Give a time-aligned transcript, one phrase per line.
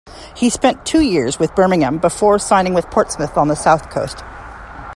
[0.35, 4.23] He spent two years with Birmingham before signing with Portsmouth on the south coast.